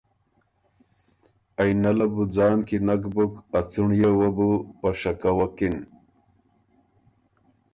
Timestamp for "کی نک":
2.67-3.03